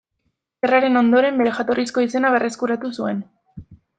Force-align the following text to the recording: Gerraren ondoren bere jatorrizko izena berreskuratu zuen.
Gerraren 0.65 0.99
ondoren 1.01 1.37
bere 1.41 1.51
jatorrizko 1.59 2.05
izena 2.07 2.33
berreskuratu 2.37 2.93
zuen. 3.01 3.23